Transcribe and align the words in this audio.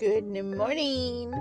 morning, 0.00 0.56
morning. 0.56 1.34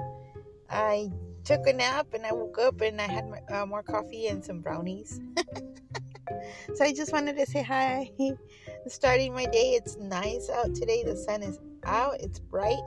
I 0.69 1.11
took 1.43 1.67
a 1.67 1.73
nap 1.73 2.07
and 2.13 2.25
I 2.25 2.33
woke 2.33 2.57
up 2.57 2.81
and 2.81 2.99
I 2.99 3.05
had 3.05 3.29
my, 3.29 3.39
uh, 3.53 3.65
more 3.65 3.83
coffee 3.83 4.27
and 4.27 4.43
some 4.43 4.61
brownies. 4.61 5.19
so 6.75 6.83
I 6.83 6.91
just 6.91 7.13
wanted 7.13 7.37
to 7.37 7.45
say 7.45 7.61
hi. 7.61 8.09
Starting 8.87 9.33
my 9.33 9.45
day, 9.45 9.73
it's 9.73 9.97
nice 9.97 10.49
out 10.49 10.73
today. 10.73 11.03
The 11.03 11.15
sun 11.15 11.43
is 11.43 11.59
out, 11.83 12.19
it's 12.19 12.39
bright. 12.39 12.81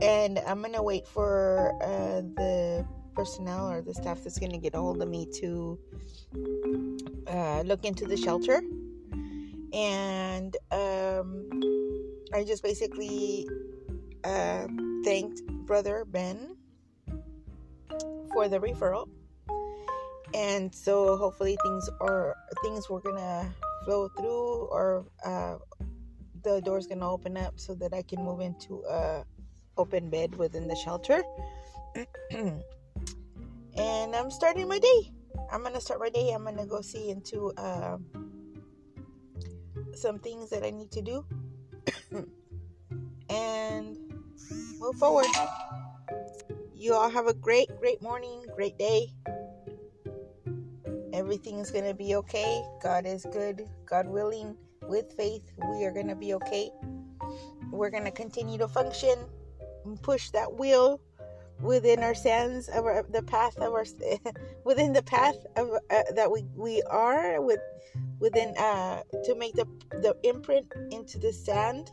And 0.00 0.40
I'm 0.40 0.60
going 0.60 0.72
to 0.72 0.82
wait 0.82 1.06
for 1.06 1.72
uh, 1.80 2.22
the 2.36 2.84
personnel 3.14 3.70
or 3.70 3.82
the 3.82 3.94
staff 3.94 4.24
that's 4.24 4.38
going 4.38 4.52
to 4.52 4.58
get 4.58 4.74
a 4.74 4.78
hold 4.78 5.00
of 5.00 5.08
me 5.08 5.26
to 5.34 5.78
uh, 7.28 7.62
look 7.64 7.84
into 7.84 8.04
the 8.04 8.16
shelter. 8.16 8.62
And 9.72 10.56
um, 10.72 11.48
I 12.32 12.42
just 12.42 12.62
basically 12.64 13.46
uh, 14.24 14.66
thanked 15.04 15.42
Brother 15.66 16.04
Ben 16.04 16.56
for 18.32 18.48
the 18.48 18.58
referral. 18.58 19.08
And 20.34 20.74
so 20.74 21.16
hopefully 21.16 21.56
things 21.62 21.88
are 22.00 22.34
things 22.62 22.90
we're 22.90 23.00
gonna 23.00 23.54
flow 23.84 24.08
through 24.16 24.66
or 24.70 25.04
uh, 25.24 25.58
the 26.42 26.60
door's 26.62 26.86
gonna 26.86 27.10
open 27.10 27.36
up 27.36 27.54
so 27.60 27.74
that 27.76 27.94
I 27.94 28.02
can 28.02 28.24
move 28.24 28.40
into 28.40 28.82
a 28.88 29.24
open 29.76 30.10
bed 30.10 30.34
within 30.36 30.66
the 30.66 30.76
shelter. 30.76 31.22
and 32.30 32.64
I'm 33.76 34.30
starting 34.30 34.68
my 34.68 34.78
day. 34.78 35.12
I'm 35.52 35.62
gonna 35.62 35.80
start 35.80 36.00
my 36.00 36.08
day. 36.10 36.32
I'm 36.32 36.44
gonna 36.44 36.66
go 36.66 36.80
see 36.80 37.10
into 37.10 37.52
uh, 37.56 37.98
some 39.94 40.18
things 40.18 40.50
that 40.50 40.64
I 40.64 40.70
need 40.70 40.90
to 40.92 41.02
do 41.02 41.24
move 44.94 45.00
forward. 45.00 45.26
You 46.74 46.94
all 46.94 47.10
have 47.10 47.26
a 47.26 47.34
great, 47.34 47.68
great 47.80 48.00
morning, 48.02 48.44
great 48.54 48.78
day. 48.78 49.08
Everything 51.12 51.58
is 51.58 51.70
going 51.70 51.84
to 51.84 51.94
be 51.94 52.14
okay. 52.16 52.62
God 52.82 53.06
is 53.06 53.26
good. 53.32 53.62
God 53.86 54.06
willing, 54.06 54.56
with 54.82 55.12
faith, 55.16 55.50
we 55.70 55.84
are 55.84 55.92
going 55.92 56.08
to 56.08 56.14
be 56.14 56.34
okay. 56.34 56.70
We're 57.70 57.90
going 57.90 58.04
to 58.04 58.10
continue 58.10 58.58
to 58.58 58.68
function 58.68 59.16
and 59.84 60.00
push 60.02 60.30
that 60.30 60.58
wheel 60.58 61.00
within 61.60 62.02
our 62.02 62.14
sands 62.14 62.68
of 62.68 62.84
our, 62.84 63.04
the 63.10 63.22
path 63.22 63.56
of 63.58 63.72
our 63.72 63.84
within 64.64 64.92
the 64.92 65.02
path 65.02 65.36
of 65.56 65.70
uh, 65.90 66.02
that 66.14 66.30
we 66.30 66.44
we 66.56 66.82
are 66.82 67.40
with 67.40 67.60
within 68.18 68.56
uh 68.58 69.00
to 69.22 69.36
make 69.36 69.54
the 69.54 69.64
the 70.02 70.16
imprint 70.24 70.66
into 70.90 71.16
the 71.16 71.32
sand 71.32 71.92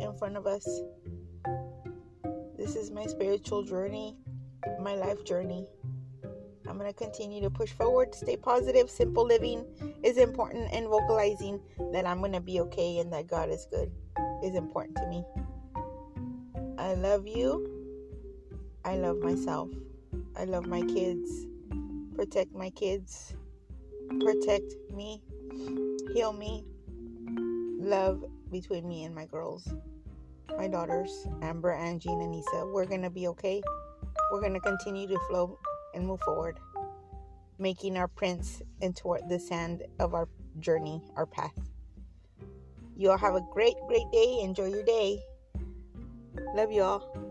in 0.00 0.14
front 0.16 0.36
of 0.36 0.46
us 0.46 0.64
this 2.72 2.84
is 2.84 2.92
my 2.92 3.04
spiritual 3.04 3.64
journey, 3.64 4.16
my 4.80 4.94
life 4.94 5.24
journey. 5.24 5.66
I'm 6.68 6.78
going 6.78 6.86
to 6.86 6.96
continue 6.96 7.40
to 7.40 7.50
push 7.50 7.72
forward, 7.72 8.14
stay 8.14 8.36
positive. 8.36 8.88
Simple 8.88 9.26
living 9.26 9.64
is 10.04 10.18
important, 10.18 10.72
and 10.72 10.86
vocalizing 10.86 11.60
that 11.92 12.06
I'm 12.06 12.20
going 12.20 12.32
to 12.32 12.40
be 12.40 12.60
okay 12.60 12.98
and 12.98 13.12
that 13.12 13.26
God 13.26 13.50
is 13.50 13.66
good 13.72 13.90
is 14.44 14.54
important 14.54 14.96
to 14.98 15.06
me. 15.08 15.24
I 16.78 16.94
love 16.94 17.26
you. 17.26 17.66
I 18.84 18.98
love 18.98 19.18
myself. 19.18 19.70
I 20.36 20.44
love 20.44 20.68
my 20.68 20.82
kids. 20.82 21.48
Protect 22.14 22.54
my 22.54 22.70
kids. 22.70 23.34
Protect 24.20 24.74
me. 24.94 25.20
Heal 26.14 26.32
me. 26.32 26.64
Love 27.80 28.24
between 28.48 28.88
me 28.88 29.02
and 29.02 29.12
my 29.12 29.26
girls 29.26 29.68
my 30.56 30.68
daughters, 30.68 31.26
Amber, 31.42 31.72
Angie, 31.72 32.10
and 32.10 32.22
Anissa. 32.22 32.72
We're 32.72 32.86
going 32.86 33.02
to 33.02 33.10
be 33.10 33.28
okay. 33.28 33.62
We're 34.30 34.40
going 34.40 34.54
to 34.54 34.60
continue 34.60 35.06
to 35.08 35.18
flow 35.28 35.58
and 35.94 36.06
move 36.06 36.20
forward, 36.20 36.58
making 37.58 37.96
our 37.96 38.08
prints 38.08 38.62
into 38.80 39.16
the 39.28 39.38
sand 39.38 39.82
of 39.98 40.14
our 40.14 40.28
journey, 40.58 41.02
our 41.16 41.26
path. 41.26 41.58
You 42.96 43.10
all 43.10 43.18
have 43.18 43.34
a 43.34 43.42
great, 43.52 43.74
great 43.88 44.10
day. 44.12 44.40
Enjoy 44.42 44.66
your 44.66 44.84
day. 44.84 45.20
Love 46.54 46.70
you 46.72 46.82
all. 46.82 47.29